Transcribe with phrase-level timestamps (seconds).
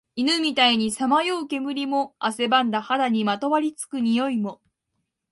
[0.15, 4.59] 犬みたいにさまよう煙も、汗ばんだ肌にまとわり付く臭いも、